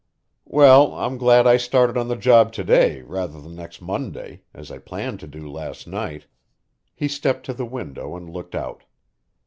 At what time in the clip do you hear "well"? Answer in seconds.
0.47-0.95